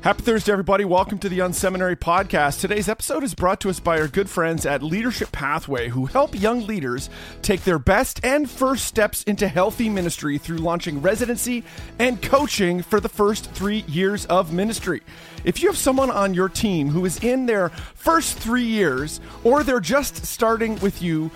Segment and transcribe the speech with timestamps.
[0.00, 0.84] Happy Thursday, everybody.
[0.84, 2.60] Welcome to the Unseminary Podcast.
[2.60, 6.40] Today's episode is brought to us by our good friends at Leadership Pathway, who help
[6.40, 7.10] young leaders
[7.42, 11.64] take their best and first steps into healthy ministry through launching residency
[11.98, 15.02] and coaching for the first three years of ministry.
[15.44, 19.64] If you have someone on your team who is in their first three years, or
[19.64, 21.28] they're just starting with you,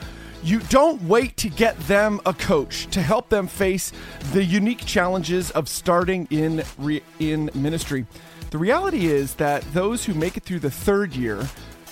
[0.44, 3.92] you don't wait to get them a coach to help them face
[4.32, 8.06] the unique challenges of starting in re- in ministry.
[8.52, 11.48] The reality is that those who make it through the third year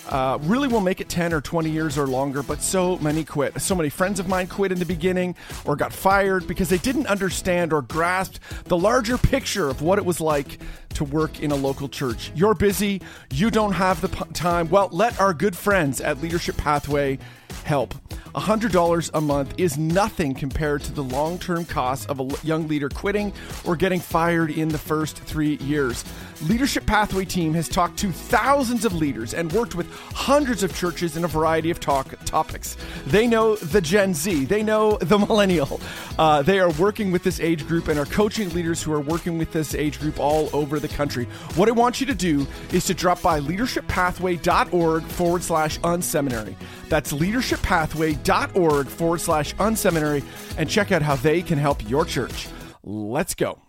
[0.09, 3.59] uh, really will make it 10 or 20 years or longer, but so many quit.
[3.59, 5.35] So many friends of mine quit in the beginning
[5.65, 8.35] or got fired because they didn't understand or grasp
[8.65, 10.59] the larger picture of what it was like
[10.93, 12.31] to work in a local church.
[12.35, 14.69] You're busy, you don't have the p- time.
[14.69, 17.17] Well, let our good friends at Leadership Pathway
[17.63, 17.95] help.
[18.35, 22.87] $100 a month is nothing compared to the long term costs of a young leader
[22.87, 23.33] quitting
[23.65, 26.05] or getting fired in the first three years.
[26.47, 31.15] Leadership Pathway team has talked to thousands of leaders and worked with hundreds of churches
[31.15, 32.77] in a variety of talk topics.
[33.05, 35.79] They know the Gen Z, they know the millennial.
[36.17, 39.37] Uh, they are working with this age group and are coaching leaders who are working
[39.37, 41.25] with this age group all over the country.
[41.55, 46.55] What I want you to do is to drop by leadershippathway.org forward slash unseminary.
[46.89, 50.23] That's leadershippathway.org forward slash unseminary
[50.57, 52.47] and check out how they can help your church.
[52.83, 53.61] Let's go.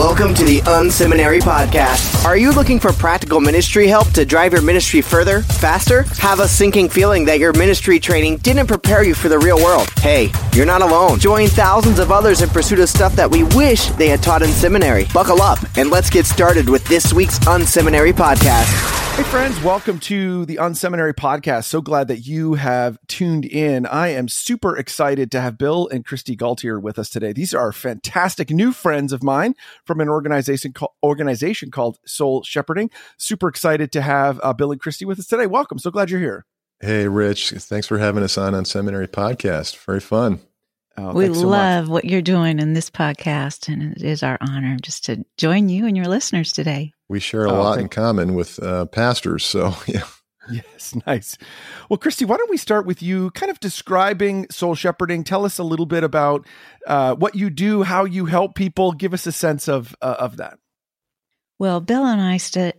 [0.00, 2.24] Welcome to the Unseminary Podcast.
[2.24, 6.04] Are you looking for practical ministry help to drive your ministry further, faster?
[6.18, 9.90] Have a sinking feeling that your ministry training didn't prepare you for the real world?
[9.98, 11.18] Hey, you're not alone.
[11.18, 14.48] Join thousands of others in pursuit of stuff that we wish they had taught in
[14.48, 15.06] seminary.
[15.12, 19.00] Buckle up and let's get started with this week's Unseminary Podcast.
[19.16, 21.64] Hey, friends, welcome to the Unseminary Podcast.
[21.64, 23.84] So glad that you have tuned in.
[23.84, 27.34] I am super excited to have Bill and Kristi Gaultiere with us today.
[27.34, 32.90] These are fantastic new friends of mine from an organization, called, organization called Soul Shepherding.
[33.16, 35.46] Super excited to have uh, Bill and Kristi with us today.
[35.46, 35.78] Welcome.
[35.78, 36.46] So glad you're here.
[36.80, 37.50] Hey, Rich.
[37.50, 39.76] Thanks for having us on unSeminary Podcast.
[39.84, 40.40] Very fun.
[40.96, 41.90] Oh, we so love much.
[41.90, 45.86] what you're doing in this podcast, and it is our honor just to join you
[45.86, 46.92] and your listeners today.
[47.08, 50.04] We share a oh, lot in common with uh, pastors, so yeah.
[50.72, 51.38] Yes, nice.
[51.88, 55.24] Well, Kristi, why don't we start with you kind of describing soul shepherding?
[55.24, 56.46] Tell us a little bit about
[56.86, 58.92] uh, what you do, how you help people.
[58.92, 60.58] Give us a sense of uh, of that.
[61.58, 62.72] Well, Bill and I, stu-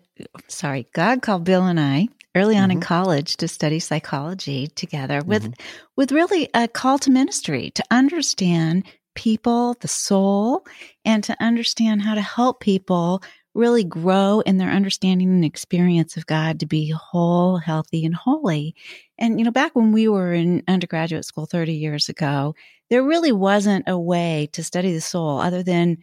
[0.48, 2.78] sorry, God called Bill and I early on mm-hmm.
[2.78, 5.66] in college to study psychology together with mm-hmm.
[5.96, 10.66] with really a call to ministry to understand people, the soul,
[11.04, 13.22] and to understand how to help people
[13.54, 18.76] really grow in their understanding and experience of God to be whole, healthy, and holy.
[19.18, 22.56] And, you know, back when we were in undergraduate school 30 years ago,
[22.90, 25.98] there really wasn't a way to study the soul other than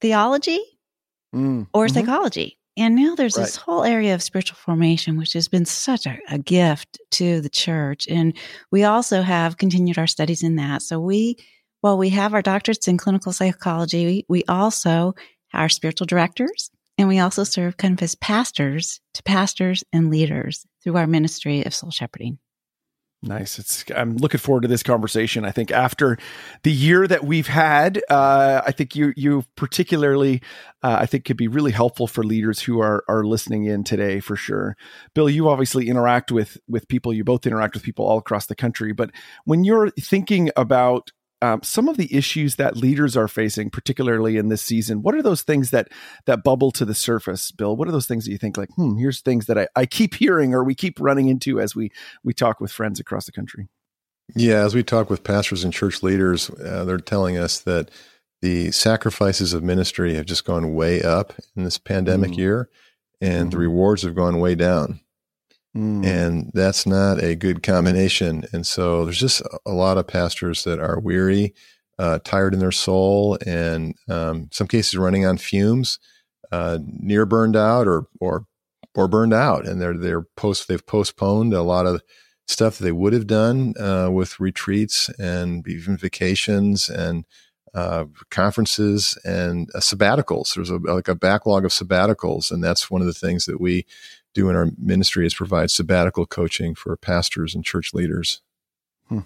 [0.00, 0.60] theology
[1.34, 1.66] mm.
[1.72, 1.94] or mm-hmm.
[1.94, 2.58] psychology.
[2.76, 3.44] And now there's right.
[3.44, 7.48] this whole area of spiritual formation, which has been such a, a, gift to the
[7.48, 8.06] church.
[8.08, 8.36] And
[8.70, 10.82] we also have continued our studies in that.
[10.82, 11.36] So we,
[11.80, 15.14] while we have our doctorates in clinical psychology, we, we also
[15.58, 20.66] are spiritual directors and we also serve kind of as pastors to pastors and leaders
[20.82, 22.38] through our ministry of soul shepherding.
[23.20, 23.58] Nice.
[23.58, 23.84] It's.
[23.96, 25.44] I'm looking forward to this conversation.
[25.44, 26.18] I think after
[26.62, 30.40] the year that we've had, uh, I think you you particularly,
[30.84, 34.20] uh, I think could be really helpful for leaders who are are listening in today
[34.20, 34.76] for sure.
[35.14, 37.12] Bill, you obviously interact with with people.
[37.12, 38.92] You both interact with people all across the country.
[38.92, 39.10] But
[39.44, 44.48] when you're thinking about um, some of the issues that leaders are facing, particularly in
[44.48, 45.02] this season.
[45.02, 45.88] What are those things that
[46.26, 47.76] that bubble to the surface, Bill?
[47.76, 50.14] What are those things that you think like, hmm, here's things that I, I keep
[50.14, 51.90] hearing or we keep running into as we
[52.24, 53.68] we talk with friends across the country?
[54.34, 57.90] Yeah, as we talk with pastors and church leaders, uh, they're telling us that
[58.42, 62.38] the sacrifices of ministry have just gone way up in this pandemic mm.
[62.38, 62.68] year,
[63.20, 63.50] and mm.
[63.50, 63.62] the mm-hmm.
[63.62, 65.00] rewards have gone way down.
[65.78, 66.04] Mm.
[66.04, 68.44] And that's not a good combination.
[68.52, 71.54] And so there's just a lot of pastors that are weary,
[72.00, 76.00] uh, tired in their soul, and um, some cases running on fumes,
[76.50, 78.46] uh, near burned out or or
[78.96, 82.02] or burned out, and they're they're post they've postponed a lot of
[82.48, 87.24] stuff that they would have done uh, with retreats and even vacations and
[87.74, 90.54] uh, conferences and uh, sabbaticals.
[90.54, 93.86] There's a, like a backlog of sabbaticals, and that's one of the things that we
[94.34, 98.42] do in our ministry is provide sabbatical coaching for pastors and church leaders.
[99.08, 99.20] Hmm.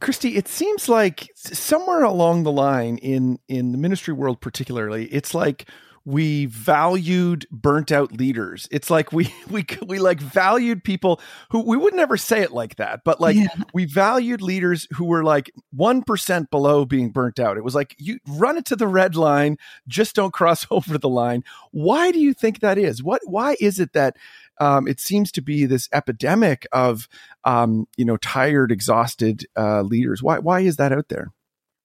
[0.00, 5.34] Kristi, it seems like somewhere along the line in in the ministry world, particularly, it's
[5.34, 5.68] like
[6.04, 8.68] we valued burnt out leaders.
[8.70, 11.20] It's like we we we like valued people
[11.50, 13.48] who we would never say it like that, but like yeah.
[13.72, 17.56] we valued leaders who were like 1% below being burnt out.
[17.56, 19.56] It was like you run it to the red line,
[19.88, 21.42] just don't cross over the line.
[21.70, 23.02] Why do you think that is?
[23.02, 24.16] What why is it that
[24.60, 27.08] um, it seems to be this epidemic of
[27.44, 30.22] um, you know tired, exhausted uh, leaders?
[30.22, 31.32] Why why is that out there?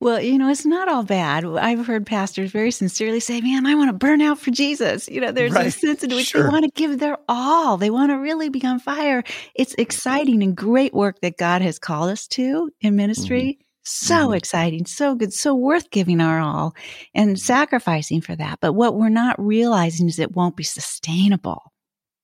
[0.02, 1.44] Well, you know, it's not all bad.
[1.44, 5.10] I've heard pastors very sincerely say, man, I want to burn out for Jesus.
[5.10, 5.68] You know, there's right.
[5.68, 6.44] a sense in which sure.
[6.44, 7.76] they want to give their all.
[7.76, 9.24] They want to really be on fire.
[9.56, 13.58] It's exciting and great work that God has called us to in ministry.
[13.60, 13.64] Mm-hmm.
[13.84, 14.34] So mm-hmm.
[14.36, 16.76] exciting, so good, so worth giving our all
[17.14, 18.60] and sacrificing for that.
[18.62, 21.74] But what we're not realizing is it won't be sustainable.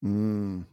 [0.03, 0.65] Mm.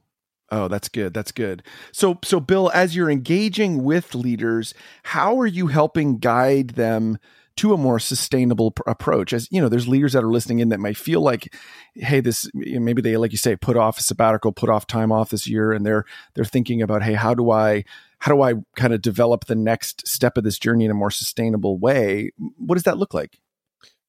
[0.53, 1.15] Oh, that's good.
[1.15, 1.63] That's good.
[1.93, 7.17] So, so Bill, as you're engaging with leaders, how are you helping guide them
[7.57, 9.33] to a more sustainable pr- approach?
[9.33, 11.55] As you know, there's leaders that are listening in that might feel like,
[11.95, 15.31] hey, this maybe they, like you say, put off a sabbatical, put off time off
[15.31, 16.05] this year, and they're
[16.35, 17.85] they're thinking about, hey, how do I
[18.19, 21.11] how do I kind of develop the next step of this journey in a more
[21.11, 22.31] sustainable way?
[22.59, 23.39] What does that look like?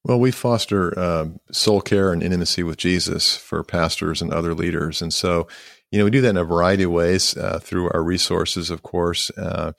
[0.04, 5.00] Well, we foster uh, soul care and intimacy with Jesus for pastors and other leaders,
[5.00, 5.48] and so
[5.94, 8.82] you know, we do that in a variety of ways uh, through our resources, of
[8.82, 9.70] course, uh,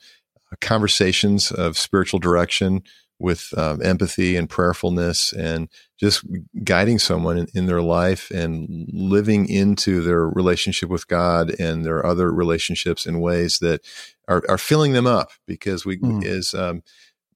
[0.62, 2.82] conversations of spiritual direction
[3.18, 5.68] with um, empathy and prayerfulness and
[6.00, 6.24] just
[6.64, 12.04] guiding someone in, in, their life and living into their relationship with God and their
[12.04, 13.82] other relationships in ways that
[14.26, 16.24] are, are filling them up because we, mm.
[16.24, 16.82] as, um,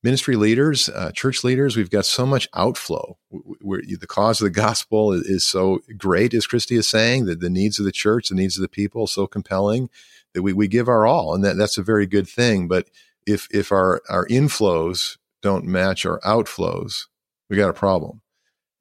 [0.02, 3.19] ministry leaders, uh, church leaders, we've got so much outflow.
[3.31, 7.41] We're, the cause of the gospel is, is, so great, as Kristi is saying, that
[7.41, 9.91] the needs of the church, the needs of the people, so compelling
[10.35, 12.69] that we, we give our all, and that, that's a very good thing.
[12.69, 12.88] But
[13.26, 17.06] if if our our inflows don't match our outflows,
[17.49, 18.23] we got a problem.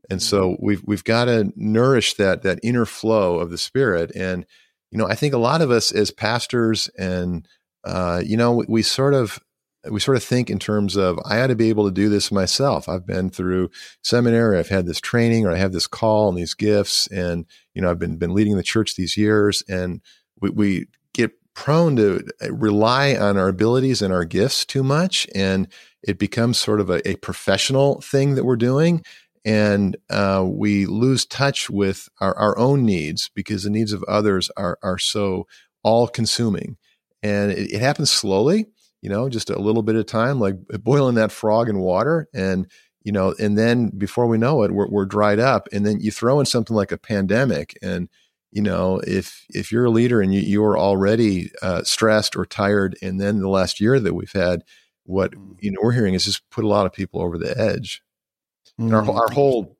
[0.09, 0.65] And so mm-hmm.
[0.65, 4.11] we've we've got to nourish that that inner flow of the spirit.
[4.15, 4.45] And
[4.91, 7.47] you know, I think a lot of us as pastors and
[7.83, 9.39] uh, you know, we, we sort of
[9.89, 12.31] we sort of think in terms of I ought to be able to do this
[12.31, 12.89] myself.
[12.89, 13.69] I've been through
[14.03, 17.81] seminary, I've had this training, or I have this call and these gifts, and you
[17.81, 20.01] know I've been been leading the church these years, and
[20.41, 25.67] we, we get prone to rely on our abilities and our gifts too much, and
[26.03, 29.01] it becomes sort of a, a professional thing that we're doing,
[29.45, 34.51] and uh, we lose touch with our, our own needs because the needs of others
[34.57, 35.47] are are so
[35.83, 36.75] all consuming,
[37.23, 38.65] and it, it happens slowly
[39.01, 42.27] you know, just a little bit of time, like boiling that frog in water.
[42.33, 42.67] And,
[43.01, 45.69] you know, and then before we know it, we're, we're dried up.
[45.71, 47.77] And then you throw in something like a pandemic.
[47.81, 48.09] And,
[48.51, 52.97] you know, if, if you're a leader and you, you're already uh, stressed or tired,
[53.01, 54.63] and then the last year that we've had,
[55.05, 55.55] what, mm.
[55.59, 58.01] you know, we're hearing is just put a lot of people over the edge.
[58.79, 58.93] Mm-hmm.
[58.93, 59.77] And our, our whole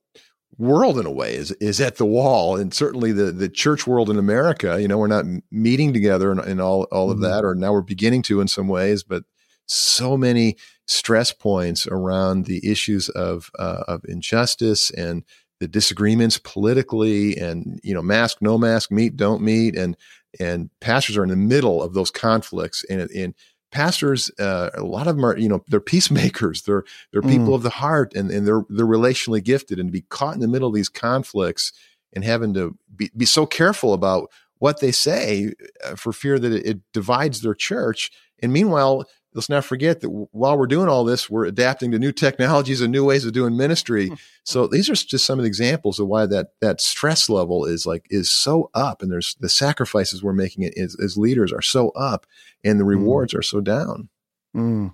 [0.60, 4.10] world in a way is is at the wall and certainly the the church world
[4.10, 7.24] in America you know we're not meeting together and, and all all mm-hmm.
[7.24, 9.24] of that or now we're beginning to in some ways but
[9.68, 15.24] so many stress points around the issues of uh, of injustice and
[15.62, 19.96] the disagreements politically and you know mask no mask meet don't meet and
[20.42, 23.34] and pastors are in the middle of those conflicts and and
[23.72, 27.56] pastors uh, a lot of them are you know they're peacemakers they're they're people mm.
[27.56, 30.48] of the heart and, and they're they're relationally gifted and to be caught in the
[30.48, 31.72] middle of these conflicts
[32.14, 35.54] and having to be, be so careful about what they say
[35.86, 38.12] uh, for fear that it, it divides their church
[38.42, 39.06] and meanwhile
[39.40, 42.92] let's not forget that while we're doing all this, we're adapting to new technologies and
[42.92, 44.10] new ways of doing ministry.
[44.10, 44.16] Hmm.
[44.44, 47.86] So these are just some of the examples of why that that stress level is
[47.86, 51.90] like is so up, and there's the sacrifices we're making as, as leaders are so
[51.92, 52.26] up,
[52.66, 52.90] and the hmm.
[52.90, 53.40] rewards mm.
[53.40, 54.10] are so down.
[54.56, 54.94] Mm.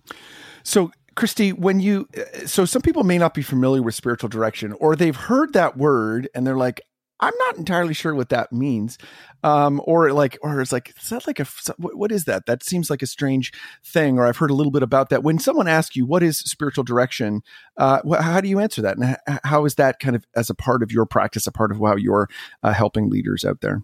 [0.63, 0.91] So.
[1.15, 4.97] Kristi, when you, uh, so some people may not be familiar with spiritual direction or
[4.97, 6.81] they've heard that word and they're like,
[7.19, 8.97] I'm not entirely sure what that means.
[9.43, 11.45] Um, or like, or it's like, is that like a,
[11.77, 12.45] what is that?
[12.45, 13.53] That seems like a strange
[13.83, 14.17] thing.
[14.17, 15.23] Or I've heard a little bit about that.
[15.23, 17.41] When someone asks you, what is spiritual direction?
[17.77, 18.97] Uh, how do you answer that?
[18.97, 21.79] And how is that kind of as a part of your practice, a part of
[21.79, 22.27] how you're
[22.63, 23.81] uh, helping leaders out there?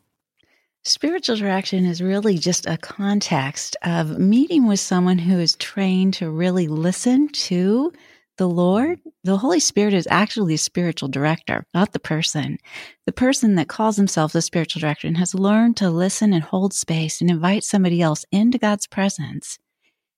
[0.83, 6.29] Spiritual direction is really just a context of meeting with someone who is trained to
[6.29, 7.93] really listen to
[8.41, 12.57] the Lord, the Holy Spirit is actually a spiritual director, not the person.
[13.05, 16.73] The person that calls themselves a spiritual director and has learned to listen and hold
[16.73, 19.59] space and invite somebody else into God's presence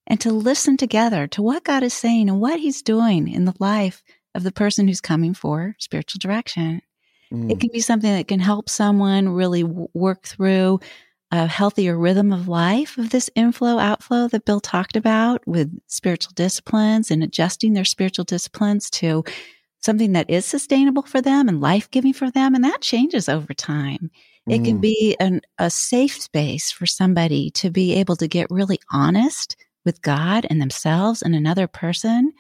[0.08, 3.56] and to listen together to what God is saying and what he's doing in the
[3.60, 4.02] life
[4.34, 6.82] of the person who's coming for spiritual direction.
[7.30, 7.52] Mm.
[7.52, 10.80] It can be something that can help someone really work through
[11.34, 16.32] a healthier rhythm of life of this inflow outflow that Bill talked about with spiritual
[16.36, 19.24] disciplines and adjusting their spiritual disciplines to
[19.82, 22.54] something that is sustainable for them and life giving for them.
[22.54, 24.12] And that changes over time.
[24.48, 24.66] It Mm.
[24.66, 29.56] can be an, a safe space for somebody to be able to get really honest
[29.86, 32.32] with God and themselves and another person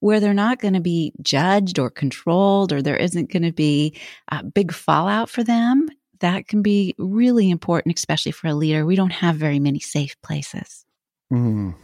[0.00, 3.96] where they're not going to be judged or controlled or there isn't going to be
[4.32, 5.86] a big fallout for them.
[6.20, 8.86] That can be really important, especially for a leader.
[8.86, 10.84] We don't have very many safe places.
[11.32, 11.74] Mm.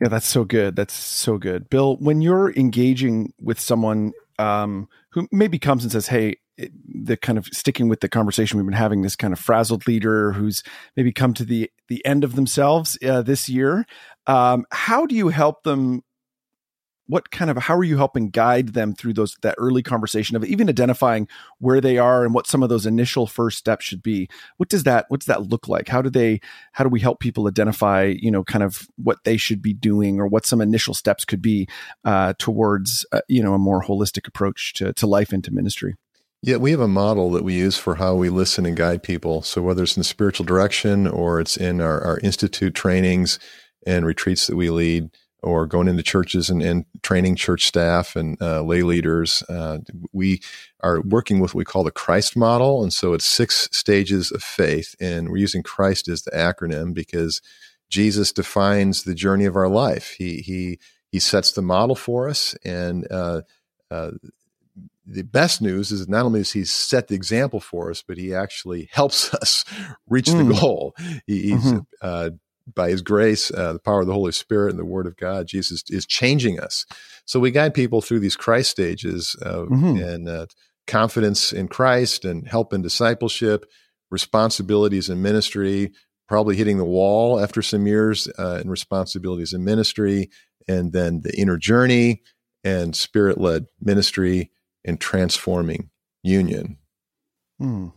[0.00, 0.74] Yeah, that's so good.
[0.74, 1.70] That's so good.
[1.70, 7.38] Bill, when you're engaging with someone um, who maybe comes and says, Hey, the kind
[7.38, 10.62] of sticking with the conversation we've been having, this kind of frazzled leader who's
[10.96, 13.86] maybe come to the the end of themselves uh, this year,
[14.26, 16.02] um, how do you help them?
[17.12, 20.46] What kind of how are you helping guide them through those that early conversation of
[20.46, 21.28] even identifying
[21.58, 24.30] where they are and what some of those initial first steps should be?
[24.56, 25.88] What does that what does that look like?
[25.88, 26.40] How do they
[26.72, 30.20] how do we help people identify you know kind of what they should be doing
[30.20, 31.68] or what some initial steps could be
[32.06, 35.96] uh, towards uh, you know a more holistic approach to to life and to ministry?
[36.40, 39.42] Yeah, we have a model that we use for how we listen and guide people.
[39.42, 43.38] So whether it's in spiritual direction or it's in our, our institute trainings
[43.86, 45.10] and retreats that we lead,
[45.42, 49.78] or going into churches and, and training church staff and uh, lay leaders, uh,
[50.12, 50.40] we
[50.80, 52.82] are working with what we call the Christ model.
[52.82, 54.94] And so it's six stages of faith.
[55.00, 57.40] And we're using Christ as the acronym because
[57.90, 60.14] Jesus defines the journey of our life.
[60.18, 60.78] He, he,
[61.10, 62.54] he sets the model for us.
[62.64, 63.42] And, uh,
[63.90, 64.12] uh,
[65.04, 68.32] the best news is not only does he set the example for us, but he
[68.32, 69.64] actually helps us
[70.08, 70.46] reach Mm.
[70.48, 70.94] the goal.
[71.26, 71.86] He, he's Mhm.
[72.74, 75.46] By his grace, uh, the power of the Holy Spirit, and the Word of God,
[75.46, 76.84] Jesus is changing us.
[77.24, 80.02] So we guide people through these Christ stages uh, Mhm.
[80.14, 80.46] and uh,
[80.86, 83.64] confidence in Christ and help in discipleship,
[84.10, 85.92] responsibilities in ministry,
[86.28, 90.30] probably hitting the wall after some years uh, in responsibilities in ministry,
[90.68, 92.22] and then the inner journey
[92.64, 94.50] and spirit led ministry
[94.84, 95.90] and transforming
[96.22, 96.78] union.
[97.58, 97.88] Hmm.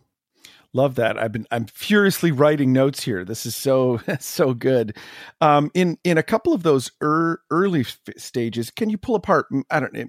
[0.75, 1.17] Love that.
[1.17, 3.23] I've been I'm furiously writing notes here.
[3.23, 4.97] This is so so good.
[5.39, 9.47] Um, in in a couple of those er, early f- stages, can you pull apart?
[9.71, 10.03] I don't know.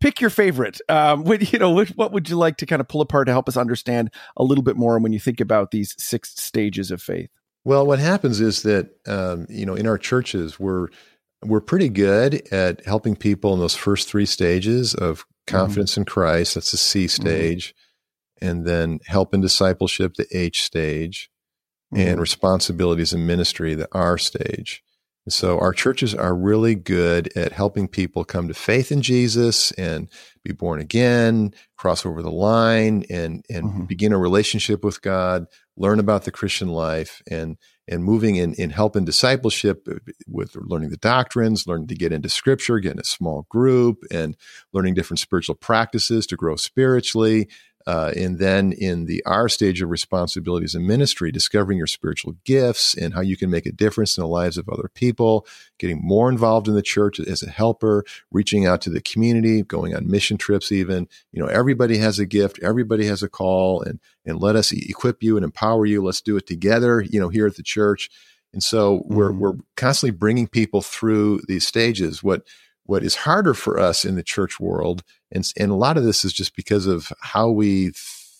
[0.00, 0.80] Pick your favorite.
[0.88, 3.32] Um, what, you know, what, what would you like to kind of pull apart to
[3.32, 7.02] help us understand a little bit more when you think about these six stages of
[7.02, 7.28] faith?
[7.66, 10.88] Well, what happens is that um, you know in our churches we're
[11.44, 16.54] we're pretty good at helping people in those first three stages of confidence in Christ.
[16.54, 17.74] That's the C stage,
[18.40, 21.30] and then help and discipleship, the H stage,
[21.92, 22.20] and Mhm.
[22.20, 24.82] responsibilities in ministry, the R stage.
[25.26, 29.70] And so our churches are really good at helping people come to faith in Jesus
[29.72, 30.08] and
[30.44, 33.88] be born again, cross over the line, and and Mhm.
[33.88, 38.70] begin a relationship with God, learn about the Christian life, and and moving in in
[38.70, 39.86] help and discipleship
[40.26, 44.36] with learning the doctrines, learning to get into Scripture, get in a small group, and
[44.72, 47.48] learning different spiritual practices to grow spiritually.
[47.86, 52.94] Uh, and then in the R stage of responsibilities in ministry, discovering your spiritual gifts
[52.94, 55.46] and how you can make a difference in the lives of other people,
[55.78, 59.94] getting more involved in the church as a helper, reaching out to the community, going
[59.94, 61.08] on mission trips, even.
[61.32, 65.22] You know, everybody has a gift, everybody has a call, and and let us equip
[65.22, 66.02] you and empower you.
[66.04, 68.10] Let's do it together, you know, here at the church.
[68.52, 69.38] And so we're Mhm.
[69.38, 72.22] we're constantly bringing people through these stages.
[72.22, 72.42] What
[72.84, 76.24] what is harder for us in the church world, and and a lot of this
[76.24, 77.92] is just because of how we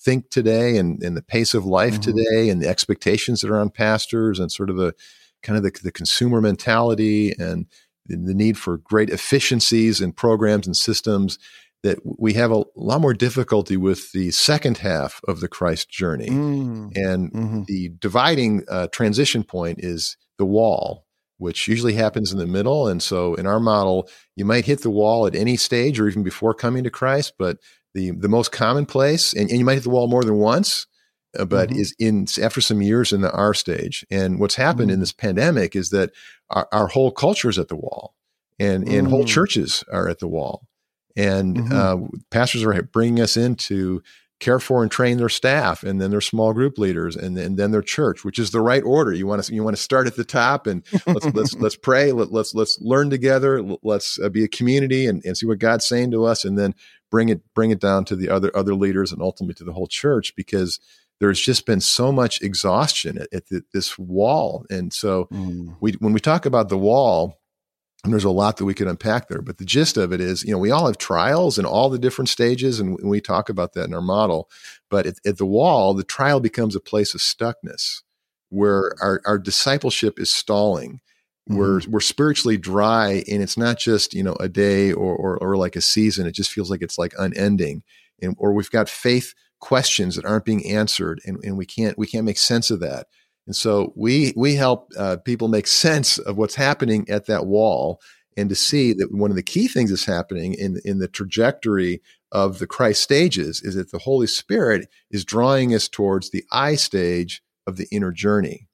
[0.02, 2.02] think today and, and the pace of life Mhm.
[2.02, 4.94] today and the expectations that are on pastors and sort of the
[5.42, 7.66] kind of the, the consumer mentality and
[8.06, 11.38] the, the need for great efficiencies in programs and systems
[11.82, 16.28] that we have a lot more difficulty with the second half of the Christ journey.
[16.28, 16.92] Mm.
[16.94, 17.66] And Mhm.
[17.66, 21.06] the dividing uh, transition point is the wall,
[21.40, 22.87] which usually happens in the middle.
[22.87, 26.23] And so in our model, you might hit the wall at any stage or even
[26.23, 27.56] before coming to Christ, but
[27.94, 30.87] the, the most common place, and, and you might hit the wall more than once,
[31.38, 31.80] uh, but Mhm.
[31.80, 34.04] is in after some years in the R stage.
[34.11, 35.00] And what's happened in Mm.
[35.00, 36.11] this pandemic is that
[36.50, 38.14] our, our whole culture is at the wall
[38.59, 39.28] and, and whole Mm.
[39.28, 40.66] churches are at the wall.
[41.16, 41.73] And Mhm.
[41.73, 44.02] uh, pastors are bringing us in to
[44.40, 47.70] care for and train their staff, and then their small group leaders, and then, then
[47.70, 49.12] their church, which is the right order.
[49.12, 52.12] You want to you want to start at the top, and let's let's let's pray.
[52.12, 53.62] Let, let's let's learn together.
[53.82, 56.75] Let's uh, be a community and, and see what God's saying to us, and then
[57.11, 59.87] bring it bring it down to the other other leaders, and ultimately to the whole
[59.88, 60.80] church, because
[61.20, 65.76] there's just been so much exhaustion at, at the, this wall, and so Mm.
[65.80, 67.39] we when we talk about the wall
[68.02, 70.42] and there's a lot that we could unpack there but the gist of it is
[70.45, 73.73] you know we all have trials in all the different stages and we talk about
[73.75, 74.49] that in our model
[74.88, 78.02] but at, at the wall the trial becomes a place of stuckness
[78.49, 81.00] where our, our discipleship is stalling
[81.50, 81.59] Mm-hmm.
[81.59, 85.57] We're we're spiritually dry, and it's not just you know a day or, or or
[85.57, 86.26] like a season.
[86.26, 87.83] It just feels like it's like unending,
[88.23, 92.07] and or we've got faith questions that aren't being answered, and, and we can't we
[92.07, 93.07] can't make sense of that.
[93.47, 98.00] And so we we help uh, people make sense of what's happening at that wall,
[98.37, 102.00] and to see that one of the key things that's happening in in the trajectory
[102.32, 106.76] of the Christ stages is that the Holy Spirit is drawing us towards the I
[106.76, 108.68] stage of the inner journey.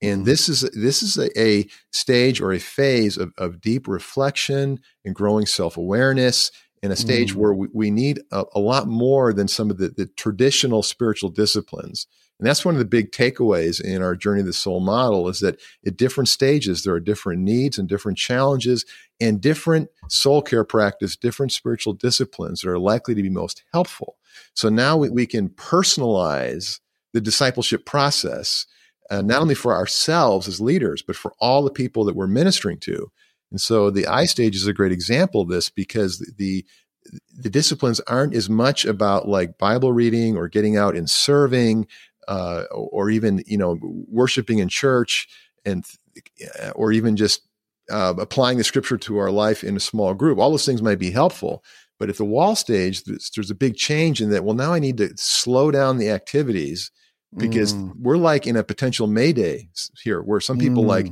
[0.00, 0.24] And mm-hmm.
[0.24, 5.14] this is this is a, a stage or a phase of, of deep reflection and
[5.14, 6.50] growing self awareness,
[6.82, 7.36] and a stage mm.
[7.36, 11.30] where we, we need a, a, lot more than some of the, the traditional spiritual
[11.30, 12.06] disciplines.
[12.38, 15.40] And that's one of the big takeaways in our Journey of the Soul model is
[15.40, 18.84] that at different stages, there are different needs and different challenges
[19.20, 24.16] and different soul care practice, different spiritual disciplines that are likely to be most helpful.
[24.54, 26.80] So now we, we can personalize
[27.12, 28.66] the discipleship process,
[29.10, 32.78] uh, not only for ourselves as leaders, but for all the people that we're ministering
[32.80, 33.12] to.
[33.52, 36.64] And so the I stage is a great example of this because the
[37.36, 41.86] the disciplines aren't as much about like Bible reading or getting out and serving
[42.28, 45.28] uh, or even you know worshiping in church
[45.64, 45.84] and
[46.74, 47.42] or even just
[47.90, 50.98] uh, applying the scripture to our life in a small group all those things might
[50.98, 51.62] be helpful
[51.98, 54.78] but at the wall stage there's, there's a big change in that well now i
[54.78, 56.90] need to slow down the activities
[57.36, 57.92] because mm.
[57.98, 59.68] we're like in a potential mayday
[60.02, 60.88] here where some people mm.
[60.88, 61.06] like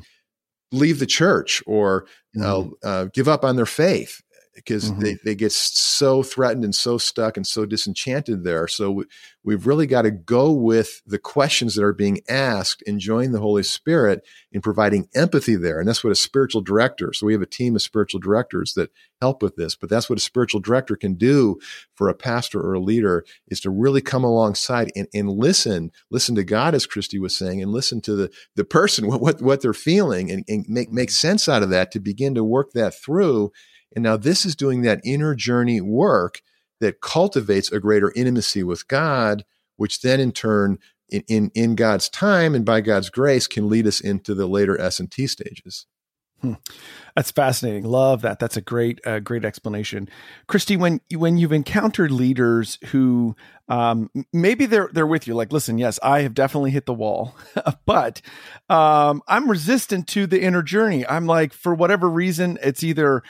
[0.70, 2.72] leave the church or mm.
[2.84, 4.22] uh, give up on their faith
[4.54, 5.00] because mm-hmm.
[5.00, 8.68] they, they get so threatened and so stuck and so disenchanted there.
[8.68, 9.04] So
[9.42, 13.32] we, have really got to go with the questions that are being asked and join
[13.32, 15.80] the Holy Spirit in providing empathy there.
[15.80, 18.90] And that's what a spiritual director, so we have a team of spiritual directors that
[19.20, 21.58] help with this, but that's what a spiritual director can do
[21.94, 26.34] for a pastor or a leader is to really come alongside and, and listen, listen
[26.34, 29.60] to God, as Kristi was saying, and listen to the, the person, what, what, what
[29.62, 31.14] they're feeling and, and make, make mm-hmm.
[31.14, 33.52] sense out of that to begin to work that through
[33.94, 36.42] and now this is doing that inner journey work
[36.80, 39.44] that cultivates a greater intimacy with God,
[39.76, 43.86] which then in turn, in, in, in God's time and by God's grace, can lead
[43.86, 45.86] us into the later S and T stages.
[46.42, 46.54] Hmm.
[47.14, 47.84] That's fascinating.
[47.84, 48.40] Love that.
[48.40, 50.08] That's a great, uh, great explanation,
[50.48, 50.76] Kristi.
[50.76, 53.36] When when you've encountered leaders who
[53.68, 57.36] um, maybe they're they're with you, like, listen, yes, I have definitely hit the wall,
[57.86, 58.22] but
[58.68, 61.06] um, I'm resistant to the inner journey.
[61.06, 63.22] I'm like, for whatever reason, it's either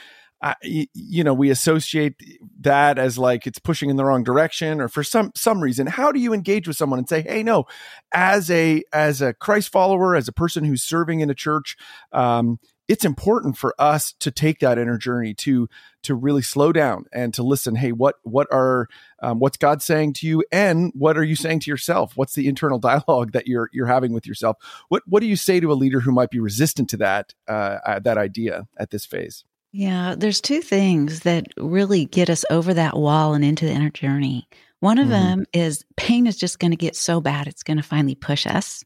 [0.63, 2.15] you know we associate
[2.59, 5.87] that as like it's pushing in the wrong direction or for some some reason.
[5.87, 7.65] How do you engage with someone and say hey no
[8.13, 11.77] as a as a christ follower as a person who's serving in a church
[12.11, 15.69] um, it's important for us to take that inner journey to
[16.03, 17.75] to really slow down and to listen.
[17.75, 18.87] Hey what what are
[19.21, 20.43] um, what's god saying to you?
[20.51, 22.13] And what are you saying to yourself?
[22.15, 24.57] What's the internal dialogue that you're you're having with yourself?
[24.89, 27.79] What what do you say to a leader who might be resistant to that uh,
[27.85, 32.75] uh that idea at this phase yeah, there's two things that really get us over
[32.75, 34.47] that wall and into the inner journey.
[34.81, 35.11] One of mm.
[35.11, 38.45] them is pain is just going to get so bad it's going to finally push
[38.45, 38.83] us.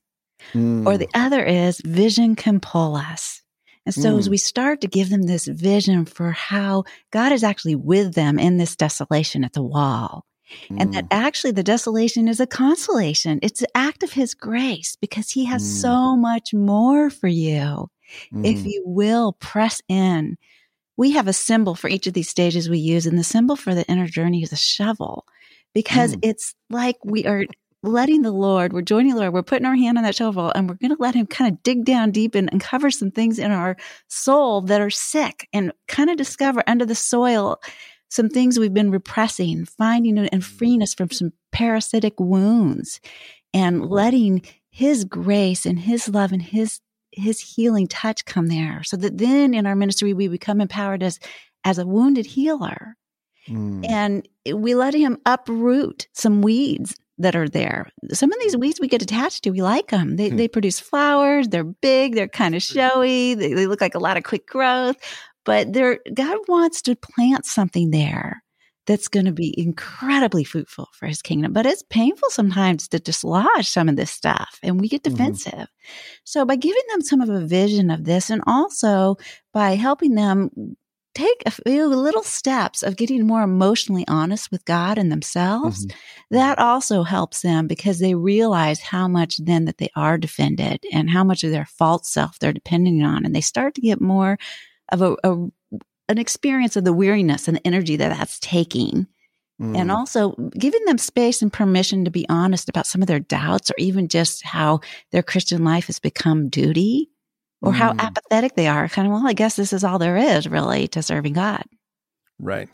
[0.54, 0.88] Mm.
[0.88, 3.42] Or the other is vision can pull us.
[3.86, 4.20] And so mm.
[4.20, 8.40] as we start to give them this vision for how God is actually with them
[8.40, 10.26] in this desolation at the wall,
[10.70, 11.08] and that mm.
[11.12, 13.40] actually the desolation is a consolation.
[13.42, 15.82] It's an act of his grace because he has mm.
[15.82, 17.90] so much more for you.
[18.32, 18.66] If mm.
[18.66, 20.38] you will press in
[20.98, 23.06] we have a symbol for each of these stages we use.
[23.06, 25.26] And the symbol for the inner journey is a shovel
[25.74, 26.20] because mm.
[26.24, 27.46] it's like we are
[27.84, 30.68] letting the Lord, we're joining the Lord, we're putting our hand on that shovel and
[30.68, 33.52] we're going to let Him kind of dig down deep and uncover some things in
[33.52, 37.62] our soul that are sick and kind of discover under the soil
[38.10, 43.00] some things we've been repressing, finding and freeing us from some parasitic wounds
[43.54, 46.80] and letting His grace and His love and His
[47.18, 48.82] his healing touch come there.
[48.84, 51.20] So that then in our ministry we become empowered as
[51.64, 52.96] as a wounded healer.
[53.50, 53.90] Mm.
[53.90, 57.90] and we let him uproot some weeds that are there.
[58.12, 60.38] Some of these weeds we get attached to we like them they, mm.
[60.38, 61.48] they produce flowers.
[61.48, 62.16] They're big.
[62.16, 63.36] They're kind of showy.
[63.36, 64.98] They, they look like a lot of quick growth.
[65.46, 68.44] But they're god wants to plant something there
[68.88, 71.54] that's going to be incredibly fruitful for his kingdom.
[71.54, 75.16] But it's painful sometimes to dislodge some of this stuff and we get mm-hmm.
[75.16, 75.54] defensive.
[75.54, 75.64] Mm-hmm.
[76.24, 79.18] So by giving them some of a vision of this and also
[79.54, 80.50] by helping them
[81.14, 86.36] take a few little steps of getting more emotionally honest with God and themselves, mm-hmm.
[86.36, 91.10] that also helps them because they realize how much then that they are defended and
[91.10, 93.26] how much of their false self they're depending on.
[93.26, 94.38] And they start to get more
[94.92, 95.48] of a, a
[96.10, 99.08] an experience of the weariness and the energy that that's taking.
[99.62, 99.76] Mm.
[99.76, 103.72] And also giving them space and permission to be honest about some of their doubts
[103.72, 107.10] or even just how their Christian life has become duty
[107.62, 108.00] or how mm.
[108.00, 108.88] apathetic they are.
[108.88, 111.64] Kind of, well, I guess this is all there is really to serving God.
[112.40, 112.70] Right.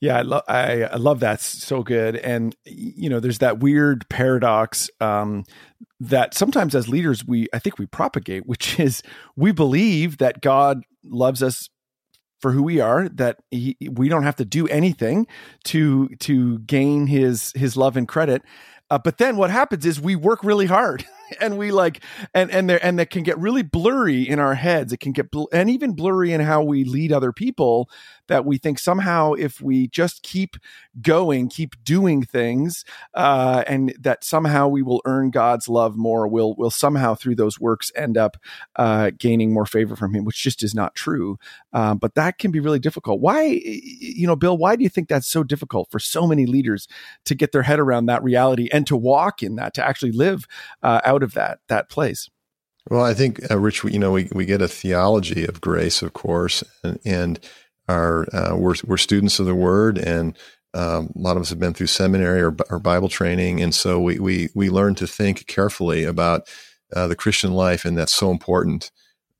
[0.00, 4.08] Yeah, I love I, I, love that so good, and you know, there's that weird
[4.08, 5.42] paradox um,
[5.98, 9.02] that sometimes as leaders we I think we propagate, which is
[9.34, 11.68] we believe that God loves us
[12.40, 15.26] for who we are that he, we don't have to do anything
[15.64, 18.42] to to gain his his love and credit.
[18.90, 21.04] Uh, but then what happens is we work really hard
[21.40, 22.02] and we like
[22.34, 24.92] and and there and that can get really blurry in our heads.
[24.92, 27.90] It can get bl- and even blurry in how we lead other people
[28.28, 30.56] that we think somehow if we just keep
[31.00, 36.54] going keep doing things uh, and that somehow we will earn god's love more we'll
[36.56, 38.36] will somehow through those works end up
[38.76, 41.38] uh, gaining more favor from him which just is not true.
[41.72, 43.20] Uh, but that can be really difficult.
[43.20, 46.88] Why you know bill why do you think that's so difficult for so many leaders
[47.24, 50.46] to get their head around that reality and to walk in that to actually live
[50.82, 52.30] uh, out out of that that place.
[52.88, 56.14] Well, I think, uh, Rich, you know, we, we get a theology of grace, of
[56.14, 57.40] course, and, and
[57.86, 60.36] our uh, we're we're students of the Word, and
[60.74, 64.00] um, a lot of us have been through seminary or, or Bible training, and so
[64.00, 66.48] we we we learn to think carefully about
[66.94, 68.90] uh, the Christian life, and that's so important.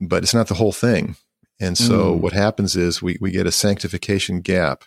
[0.01, 1.17] But it's not the whole thing,
[1.61, 2.21] and so mm.
[2.21, 4.85] what happens is we we get a sanctification gap.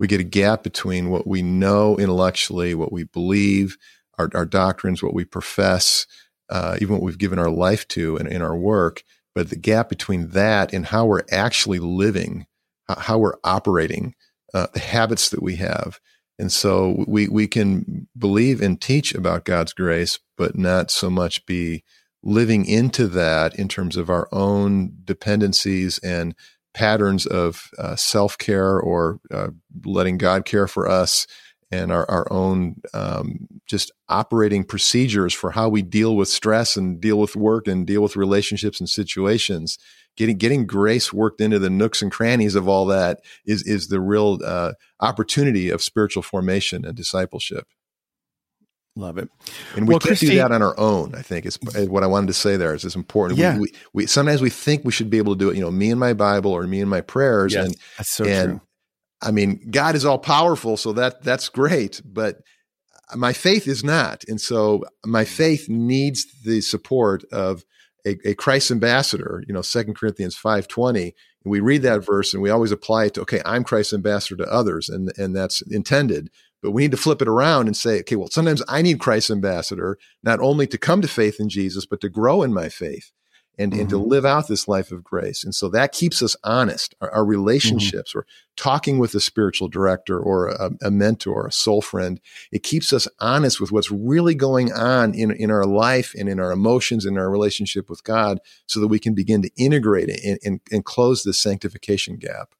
[0.00, 3.78] We get a gap between what we know intellectually, what we believe,
[4.18, 6.06] our, our doctrines, what we profess,
[6.50, 9.02] uh, even what we've given our life to and in our work.
[9.34, 12.46] But the gap between that and how we're actually living,
[12.88, 14.14] how we're operating,
[14.52, 15.98] uh, the habits that we have.
[16.38, 21.46] And so we, we can believe and teach about God's grace, but not so much
[21.46, 21.84] be
[22.22, 26.34] living into that in terms of our own dependencies and
[26.72, 29.48] patterns of uh, self care or uh,
[29.84, 31.26] letting God care for us
[31.70, 37.00] and our, our own um, just operating procedures for how we deal with stress and
[37.00, 39.78] deal with work and deal with relationships and situations.
[40.16, 44.00] Getting getting grace worked into the nooks and crannies of all that is is the
[44.00, 47.66] real uh, opportunity of spiritual formation and discipleship.
[48.96, 49.28] Love it.
[49.74, 51.16] And we well, can't Kristi, do that on our own.
[51.16, 52.56] I think is what I wanted to say.
[52.56, 53.40] There is it's important.
[53.40, 53.54] Yeah.
[53.54, 55.56] We, we, we, sometimes we think we should be able to do it.
[55.56, 57.54] You know, me and my Bible or me and my prayers.
[57.54, 58.60] Yes, and so and true.
[59.20, 62.36] I mean, God is all powerful, so that that's great, but
[63.14, 64.24] my faith is not.
[64.28, 65.28] And so my mm.
[65.28, 67.64] faith needs the support of
[68.06, 71.02] a, a Christ ambassador, you know, Second Corinthians 5.20.
[71.02, 71.12] And
[71.44, 74.52] we read that verse and we always apply it to, okay, I'm Christ's ambassador to
[74.52, 76.30] others, and, and that's intended.
[76.62, 79.30] But we need to flip it around and say, okay, well, sometimes I need Christ's
[79.30, 83.12] ambassador, not only to come to faith in Jesus, but to grow in my faith
[83.58, 83.80] and, mm-hmm.
[83.82, 84.08] and to mm-hmm.
[84.08, 85.44] live out this life of grace.
[85.44, 86.94] And so that keeps us honest.
[87.00, 88.20] Our, our relationships mm-hmm.
[88.20, 92.20] or talking with a spiritual director or a, a, mentor, a soul friend,
[92.52, 96.40] it keeps us honest with what's really going on in, in our life and in
[96.40, 100.20] our emotions and our relationship with God so that we can begin to integrate it
[100.24, 102.54] and, and, and close this sanctification gap.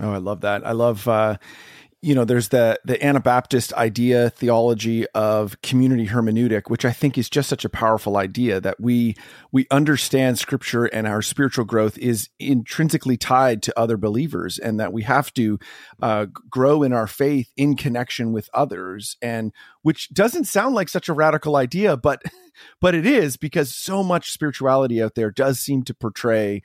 [0.00, 0.66] Oh, I love that.
[0.66, 1.38] I love, uh,
[2.02, 7.30] you know, there's the the Anabaptist idea theology of community hermeneutic, which I think is
[7.30, 9.16] just such a powerful idea that we
[9.50, 14.92] we understand Scripture and our spiritual growth is intrinsically tied to other believers, and that
[14.92, 15.58] we have to
[16.02, 21.08] uh, grow in our faith in connection with others, and which doesn't sound like such
[21.08, 22.22] a radical idea, but
[22.80, 26.62] but it is because so much spirituality out there does seem to portray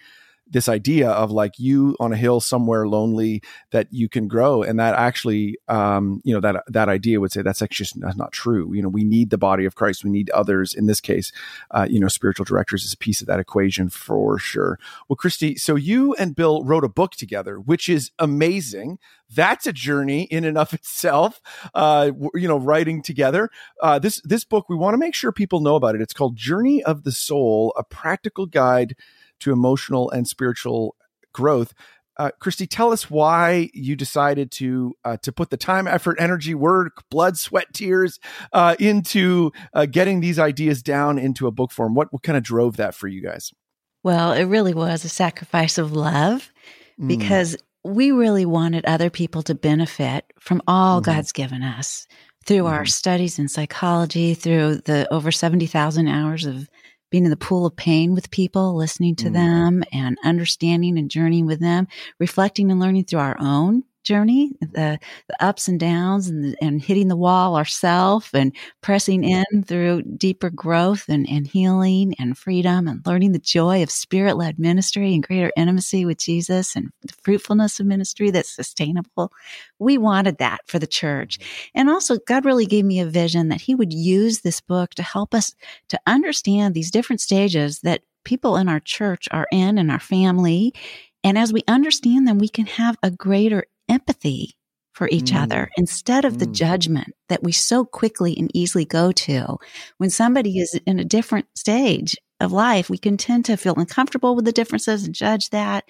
[0.51, 4.61] this idea of like you on a hill somewhere lonely that you can grow.
[4.61, 8.31] And that actually um, you know that that idea would say that's actually just not
[8.31, 8.73] true.
[8.73, 10.03] You know we need the body of christ.
[10.03, 10.73] We need others.
[10.73, 11.31] In this case
[11.71, 14.77] uh, you know spiritual directors is a piece of that equation for sure.
[15.07, 18.99] Well kristi so you and bill wrote a book together which is amazing.
[19.33, 21.41] That's a journey in and of itself
[21.73, 23.49] uh, you know writing together.
[23.81, 26.01] Uh, this this book we want to make sure people know about it.
[26.01, 28.95] It's called journey of the soul a practical guide
[29.41, 30.95] to emotional and spiritual
[31.34, 31.73] growth.
[32.17, 36.54] Uh, Kristi, tell us why you decided to uh, to put the time, effort, energy,
[36.54, 38.19] work, blood, sweat, tears
[38.54, 41.95] uh, into uh, getting these ideas down into a book form.
[41.95, 43.51] What what kind of drove that for you guys?
[44.04, 46.51] Well, it really was a sacrifice of love
[46.99, 47.08] mm.
[47.08, 47.93] because mm.
[47.93, 51.12] we really wanted other people to benefit from all mm-hmm.
[51.12, 52.08] God's given us
[52.45, 52.69] through mm.
[52.69, 52.88] our mm-hmm.
[52.88, 56.67] studies in psychology, through the over seventy thousand hours of
[57.12, 59.34] being in the pool of pain with people, listening to mm.
[59.34, 64.99] them and understanding and journeying with them, reflecting and learning through our own journey, the,
[65.27, 70.49] the ups and downs and, and hitting the wall ourselves and pressing in through deeper
[70.49, 75.25] growth and, and healing and freedom and learning the joy of spirit led ministry and
[75.25, 79.31] greater intimacy with Jesus and the fruitfulness of ministry that's sustainable.
[79.79, 81.39] We wanted that for the church.
[81.75, 85.03] And also God really gave me a vision that he would use this book to
[85.03, 85.55] help us
[85.89, 90.73] to understand these different stages that people in our church are in and our family.
[91.23, 94.56] And as we understand them, we can have a greater empathy
[94.93, 95.41] for each mm.
[95.41, 96.39] other instead of mm.
[96.39, 99.58] the judgment that we so quickly and easily go to
[99.97, 102.89] when somebody is in a different stage of life.
[102.89, 105.86] We can tend to feel uncomfortable with the differences and judge that.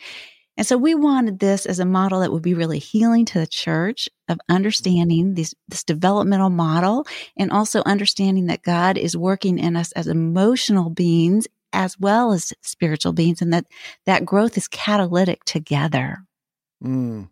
[0.58, 3.48] And so we wanted this as a model that would be really healing to the
[3.48, 9.76] church of understanding this, this developmental model and also understanding that God is working in
[9.76, 13.66] us as emotional beings as well as spiritual beings and that
[14.06, 16.18] that growth is catalytic together.
[16.84, 17.30] Mm.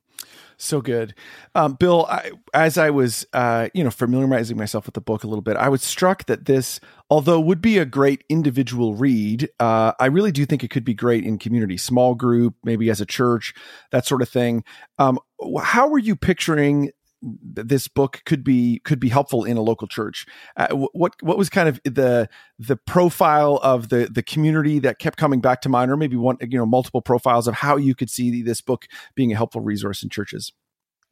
[0.61, 1.15] So good,
[1.55, 2.05] um, Bill.
[2.07, 5.55] I, as I was, uh, you know, familiarizing myself with the book a little bit,
[5.55, 10.33] I was struck that this, although would be a great individual read, uh, I really
[10.33, 13.53] do think it could be great in community, small group, maybe as a church,
[13.91, 14.65] that sort of thing.
[14.97, 15.17] Um,
[15.61, 16.91] how were you picturing
[17.21, 20.25] this book could be could be helpful in a local church.
[20.55, 25.17] Uh, what what was kind of the the profile of the the community that kept
[25.17, 28.09] coming back to mind, or maybe one you know multiple profiles of how you could
[28.09, 30.53] see this book being a helpful resource in churches.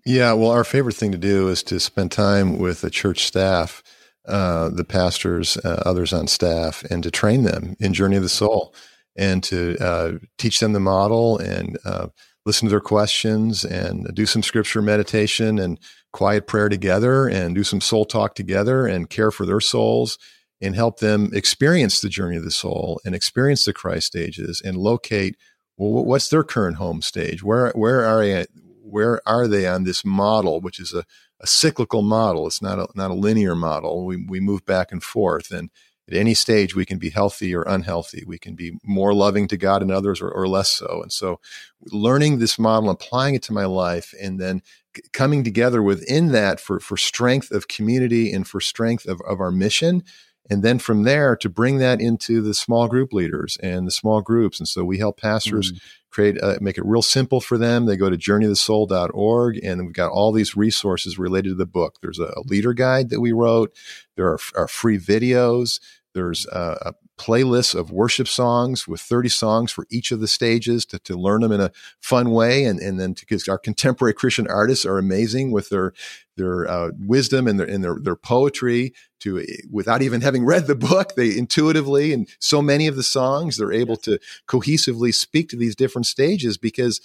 [0.05, 3.83] Yeah, well, our favorite thing to do is to spend time with the church staff,
[4.25, 8.29] uh, the pastors, uh, others on staff, and to train them in Journey of the
[8.29, 8.73] Soul,
[9.17, 12.07] and to uh, teach them the model and uh,
[12.47, 15.77] listen to their questions and do some scripture meditation and
[16.13, 20.17] quiet prayer together and do some soul talk together and care for their souls
[20.61, 24.77] and help them experience the journey of the soul and experience the Christ stages and
[24.77, 25.35] locate
[25.77, 27.43] well, what's their current home stage?
[27.43, 28.47] Where where are they, At,
[28.81, 31.03] where are they on this model, which is a,
[31.39, 32.47] a cyclical model?
[32.47, 34.05] It's not a not a linear model.
[34.05, 35.69] We we move back and forth, and
[36.09, 38.23] at any stage we can be healthy or unhealthy.
[38.25, 41.01] We can be more loving to God and others or, or less so.
[41.01, 41.39] And so,
[41.91, 44.61] learning this model, applying it to my life, and then
[45.13, 49.51] coming together within that for, for strength of community and for strength of, of our
[49.51, 50.03] mission.
[50.49, 54.21] And then from there to bring that into the small group leaders and the small
[54.21, 54.59] groups.
[54.59, 55.79] And so we help pastors mm.
[56.09, 57.85] create, uh, make it real simple for them.
[57.85, 61.97] They go to journeyofthesoul.org and we've got all these resources related to the book.
[62.01, 63.75] There's a, a leader guide that we wrote.
[64.15, 65.81] There are, are free videos.
[66.17, 70.83] There's a, a playlist of worship songs with 30 songs for each of the stages
[70.87, 72.63] to, to learn them in a fun way.
[72.63, 75.93] And, and then because our contemporary Christian artists are amazing with their,
[76.35, 80.75] their uh, wisdom and their, and their, their poetry to, without even having read the
[80.75, 85.55] book, they intuitively, and so many of the songs, they're able to cohesively speak to
[85.55, 86.99] these different stages because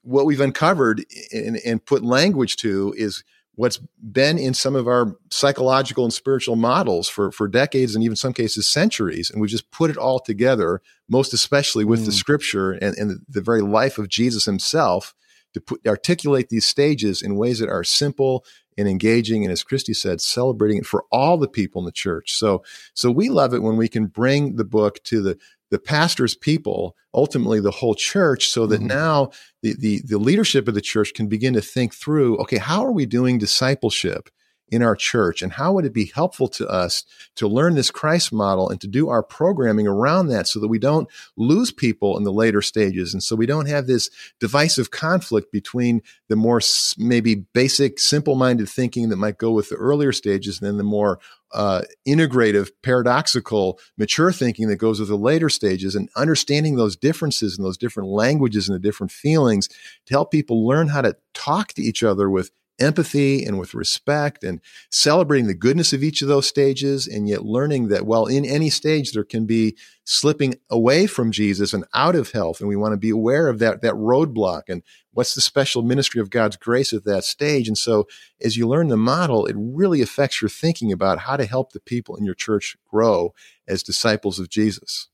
[0.00, 3.22] what we've uncovered and, and put language to is
[3.54, 8.16] what's been in some of our psychological and spiritual models for, for decades and even
[8.16, 9.30] some cases centuries.
[9.30, 12.06] And we just put it all together, most especially with mm.
[12.06, 15.14] the scripture and, and the very life of Jesus himself
[15.52, 18.44] to put, articulate these stages in ways that are simple
[18.78, 19.44] and engaging.
[19.44, 22.32] And as Kristi said, celebrating it for all the people in the church.
[22.32, 25.38] So, so we love it when we can bring the book to the,
[25.72, 28.88] the pastor's people, ultimately the whole church, so that mm-hmm.
[28.88, 29.30] now
[29.62, 32.92] the, the, the leadership of the church can begin to think through, okay, how are
[32.92, 34.28] we doing discipleship?
[34.72, 37.04] In our church and how would it be helpful to us
[37.36, 40.78] to learn this Christ model and to do our programming around that so that we
[40.78, 44.08] don't lose people in the later stages and so we don't have this
[44.40, 46.60] divisive conflict between the more
[46.96, 51.20] maybe basic simple-minded thinking that might go with the earlier stages and then the more
[51.52, 57.58] uh, integrative, paradoxical, mature thinking that goes with the later stages and understanding those differences
[57.58, 61.74] and those different languages and the different feelings to help people learn how to talk
[61.74, 66.28] to each other with empathy and with respect and celebrating the goodness of each of
[66.28, 71.06] those stages and yet learning that while in any stage there can be slipping away
[71.06, 73.94] from Jesus and out of health and we want to be aware of that that
[73.94, 74.82] roadblock and
[75.12, 78.08] what's the special ministry of God's grace at that stage and so
[78.42, 81.80] as you learn the model it really affects your thinking about how to help the
[81.80, 83.34] people in your church grow
[83.68, 85.08] as disciples of Jesus.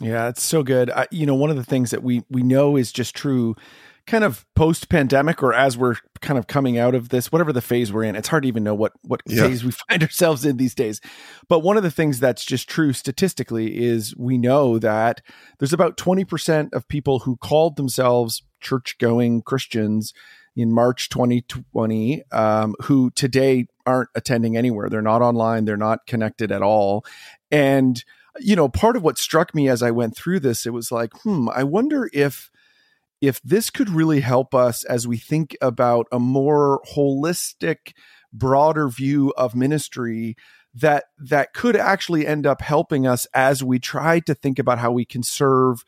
[0.00, 0.90] Yeah, it's so good.
[0.90, 3.54] I, you know, one of the things that we we know is just true
[4.06, 7.60] kind of post pandemic or as we're kind of coming out of this, whatever the
[7.60, 9.46] phase we're in, it's hard to even know what, what yeah.
[9.46, 11.00] phase we find ourselves in these days.
[11.48, 15.20] But one of the things that's just true statistically is we know that
[15.58, 20.12] there's about 20% of people who called themselves church going Christians
[20.54, 24.88] in March 2020 um, who today aren't attending anywhere.
[24.88, 27.04] They're not online, they're not connected at all.
[27.50, 28.02] And,
[28.38, 31.12] you know, part of what struck me as I went through this, it was like,
[31.22, 32.50] hmm, I wonder if
[33.22, 37.94] if this could really help us as we think about a more holistic
[38.32, 40.36] broader view of ministry
[40.74, 44.90] that that could actually end up helping us as we try to think about how
[44.90, 45.84] we can serve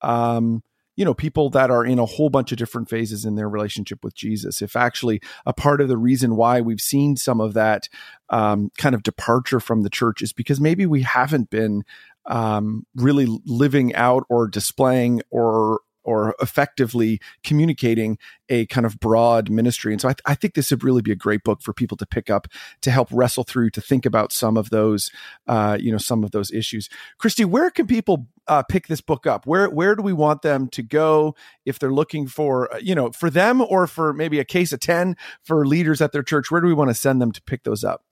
[0.00, 0.62] um,
[0.96, 4.02] you know people that are in a whole bunch of different phases in their relationship
[4.02, 4.62] with jesus.
[4.62, 7.88] If actually a part of the reason why we've seen some of that
[8.30, 11.84] um, kind of departure from the church is because maybe we haven't been
[12.26, 18.16] um, really living out or displaying or or effectively communicating
[18.48, 19.92] a kind of broad ministry.
[19.92, 21.98] And so I, th- I, think this would really be a great book for people
[21.98, 22.48] to pick up
[22.80, 25.10] to help wrestle through, to think about some of those,
[25.48, 26.88] uh, you know, some of those issues.
[27.20, 29.46] Kristi, where can people uh, pick this book up?
[29.46, 31.34] Where where do we want them to go
[31.66, 34.80] if they're looking for, uh, you know, for them or for maybe a case of
[34.80, 36.50] ten for leaders at their church?
[36.50, 38.02] Where do we want to send them to pick those up?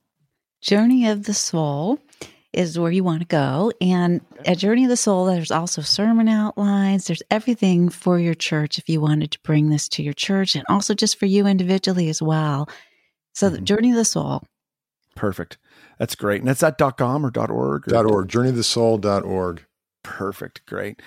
[0.60, 1.98] Journey of the Soul
[2.56, 3.70] is where you want to go.
[3.80, 7.06] And at Journey of the Soul, there's also sermon outlines.
[7.06, 10.64] There's everything for your church if you wanted to bring this to your church and
[10.68, 12.68] also just for you individually as well.
[13.34, 13.64] So, mm-hmm.
[13.64, 14.42] Journey of the Soul.
[15.14, 15.58] Perfect.
[15.98, 16.40] That's great.
[16.40, 17.92] And that's at .com or .org?
[17.92, 18.28] Or .org.
[18.28, 19.64] Journeyofthesoul.org.
[20.02, 20.64] Perfect.
[20.66, 21.02] Great.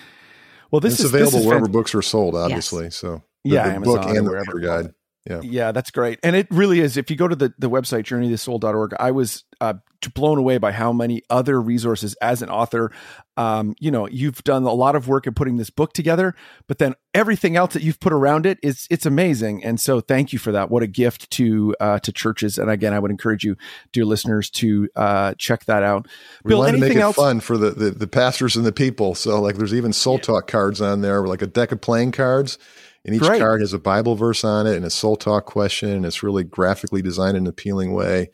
[0.70, 2.84] Well, this it's is available this is wherever books are sold, obviously.
[2.84, 2.96] Yes.
[2.96, 4.58] So, the, yeah, the Amazon book and the wherever.
[4.60, 4.94] guide.
[5.28, 5.40] Yeah.
[5.42, 6.18] Yeah, that's great.
[6.22, 6.96] And it really is.
[6.96, 9.74] If you go to the, the website, journeyofthesoul.org, I was uh,
[10.08, 12.90] blown away by how many other resources as an author.
[13.36, 16.34] Um, you know, you've done a lot of work in putting this book together,
[16.66, 19.64] but then everything else that you've put around it is it's amazing.
[19.64, 20.70] And so, thank you for that.
[20.70, 22.58] What a gift to uh, to churches.
[22.58, 23.56] And again, I would encourage you,
[23.92, 26.06] dear listeners, to uh, check that out.
[26.44, 27.16] We Bill, wanted to make it else?
[27.16, 29.14] fun for the, the the pastors and the people.
[29.14, 32.58] So, like, there's even soul talk cards on there, like a deck of playing cards.
[33.04, 33.40] And each Great.
[33.40, 35.90] card has a Bible verse on it and a soul talk question.
[35.90, 38.30] And it's really graphically designed in an appealing way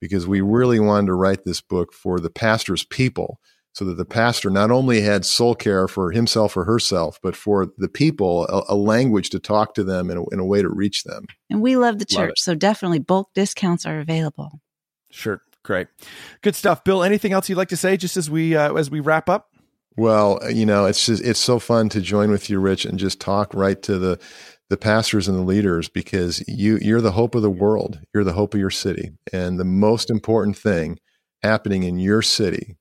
[0.00, 3.40] because we really wanted to write this book for the pastor's people
[3.72, 7.68] so that the pastor not only had soul care for himself or herself, but for
[7.78, 10.68] the people, a, a language to talk to them and a, in a way to
[10.68, 11.26] reach them.
[11.48, 12.34] And we love the Love church.
[12.38, 14.60] so, definitely bulk discounts are available.
[15.10, 15.42] Sure.
[15.64, 15.88] Great.
[16.42, 16.82] Good stuff.
[16.82, 19.50] Bill, anything else you'd like to say just as we uh, as we wrap up?
[19.96, 23.20] Well, you know, it's just it's so fun to join with you, Rich, and just
[23.20, 24.18] talk right to the
[24.70, 28.00] the pastors and the leaders because you you're the hope of the world.
[28.12, 29.10] You're the hope of your city.
[29.32, 30.98] And the most important thing
[31.42, 32.76] happening in your city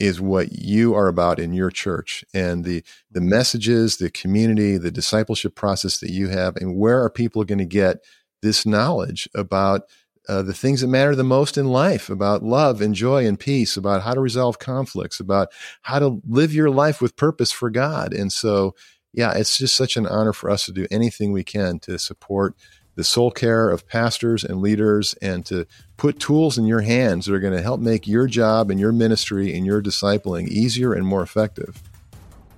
[0.00, 4.90] is what you are about in your church and the the messages, the community, the
[4.90, 7.98] discipleship process that you have and where are people going to get
[8.42, 9.82] this knowledge about
[10.28, 13.76] uh, the things that matter the most in life about love and joy and peace,
[13.76, 15.48] about how to resolve conflicts, about
[15.82, 18.12] how to live your life with purpose for God.
[18.12, 18.74] And so,
[19.12, 22.54] yeah, it's just such an honor for us to do anything we can to support
[22.94, 27.34] the soul care of pastors and leaders and to put tools in your hands that
[27.34, 31.06] are going to help make your job and your ministry and your discipling easier and
[31.06, 31.82] more effective.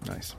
[0.07, 0.35] Nice.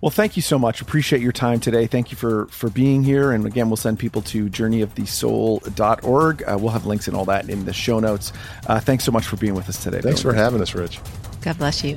[0.00, 0.80] Well, thank you so much.
[0.80, 1.86] Appreciate your time today.
[1.86, 3.32] Thank you for for being here.
[3.32, 6.42] And again, we'll send people to journeyofthesoul.org.
[6.42, 8.32] Uh, we'll have links and all that in the show notes.
[8.66, 10.00] Uh, thanks so much for being with us today.
[10.00, 10.32] Thanks Bill.
[10.32, 11.00] for having us, Rich.
[11.40, 11.96] God bless you.